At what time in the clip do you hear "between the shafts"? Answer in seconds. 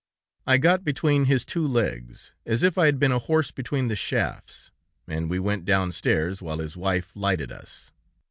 3.51-4.71